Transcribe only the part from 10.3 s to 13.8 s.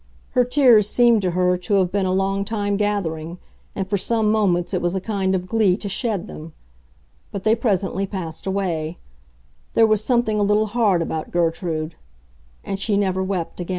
a little hard about Gertrude; and she never wept again. CHAPTER